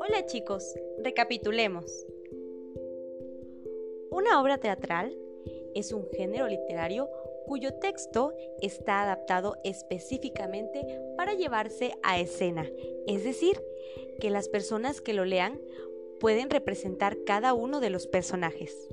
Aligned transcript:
Hola 0.00 0.26
chicos, 0.26 0.74
recapitulemos. 0.98 2.06
Una 4.10 4.40
obra 4.42 4.58
teatral 4.58 5.16
es 5.74 5.92
un 5.92 6.06
género 6.10 6.48
literario 6.48 7.08
cuyo 7.46 7.74
texto 7.74 8.34
está 8.60 9.02
adaptado 9.02 9.56
específicamente 9.64 10.84
para 11.16 11.34
llevarse 11.34 11.92
a 12.02 12.20
escena, 12.20 12.70
es 13.06 13.24
decir, 13.24 13.62
que 14.20 14.30
las 14.30 14.48
personas 14.48 15.00
que 15.00 15.14
lo 15.14 15.24
lean 15.24 15.60
pueden 16.20 16.50
representar 16.50 17.24
cada 17.24 17.54
uno 17.54 17.80
de 17.80 17.90
los 17.90 18.06
personajes. 18.06 18.88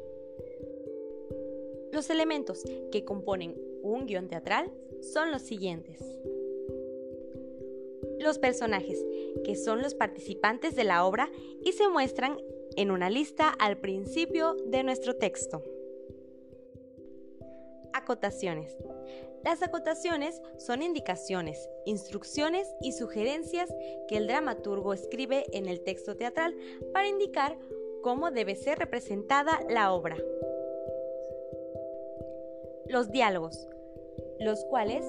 Los 1.92 2.10
elementos 2.10 2.64
que 2.92 3.04
componen 3.04 3.56
un 3.82 4.06
guion 4.06 4.28
teatral 4.28 4.72
son 5.02 5.32
los 5.32 5.42
siguientes. 5.42 6.04
Los 8.20 8.38
personajes, 8.38 9.04
que 9.44 9.56
son 9.56 9.82
los 9.82 9.96
participantes 9.96 10.76
de 10.76 10.84
la 10.84 11.06
obra 11.06 11.32
y 11.64 11.72
se 11.72 11.88
muestran 11.88 12.38
en 12.76 12.92
una 12.92 13.10
lista 13.10 13.50
al 13.50 13.78
principio 13.78 14.56
de 14.68 14.84
nuestro 14.84 15.16
texto. 15.16 15.64
Acotaciones. 17.94 18.78
Las 19.44 19.64
acotaciones 19.64 20.42
son 20.58 20.84
indicaciones, 20.84 21.70
instrucciones 21.86 22.68
y 22.82 22.92
sugerencias 22.92 23.74
que 24.08 24.18
el 24.18 24.28
dramaturgo 24.28 24.94
escribe 24.94 25.46
en 25.54 25.68
el 25.68 25.82
texto 25.82 26.16
teatral 26.16 26.56
para 26.94 27.08
indicar 27.08 27.58
cómo 28.04 28.32
debe 28.32 28.56
ser 28.56 28.80
representada 28.80 29.62
la 29.70 29.94
obra. 29.94 30.18
Los 32.90 33.12
diálogos, 33.12 33.68
los 34.40 34.66
cuales 34.66 35.06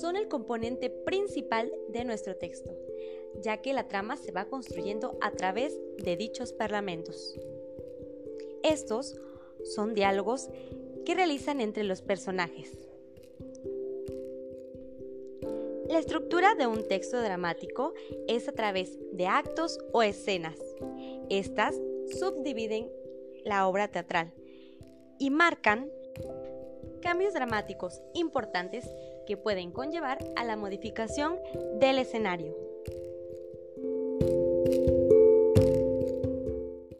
son 0.00 0.16
el 0.16 0.28
componente 0.28 0.90
principal 0.90 1.72
de 1.88 2.04
nuestro 2.04 2.36
texto, 2.36 2.70
ya 3.40 3.58
que 3.58 3.72
la 3.72 3.86
trama 3.86 4.16
se 4.16 4.32
va 4.32 4.46
construyendo 4.46 5.16
a 5.20 5.30
través 5.30 5.78
de 5.98 6.16
dichos 6.16 6.52
parlamentos. 6.52 7.38
Estos 8.62 9.20
son 9.64 9.94
diálogos 9.94 10.50
que 11.04 11.14
realizan 11.14 11.60
entre 11.60 11.84
los 11.84 12.02
personajes. 12.02 12.76
La 15.88 15.98
estructura 15.98 16.54
de 16.54 16.66
un 16.66 16.86
texto 16.86 17.20
dramático 17.20 17.94
es 18.28 18.48
a 18.48 18.52
través 18.52 18.98
de 19.12 19.26
actos 19.26 19.78
o 19.92 20.02
escenas. 20.02 20.58
Estas 21.28 21.76
subdividen 22.18 22.90
la 23.44 23.66
obra 23.66 23.88
teatral 23.88 24.32
y 25.18 25.30
marcan 25.30 25.90
cambios 27.00 27.34
dramáticos 27.34 28.02
importantes 28.14 28.88
que 29.26 29.36
pueden 29.36 29.72
conllevar 29.72 30.18
a 30.36 30.44
la 30.44 30.56
modificación 30.56 31.36
del 31.80 31.98
escenario. 31.98 32.69